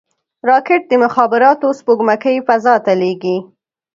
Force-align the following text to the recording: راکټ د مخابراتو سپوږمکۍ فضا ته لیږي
راکټ 0.49 0.81
د 0.87 0.93
مخابراتو 1.03 1.67
سپوږمکۍ 1.79 2.37
فضا 2.47 2.75
ته 2.85 2.93
لیږي 3.01 3.37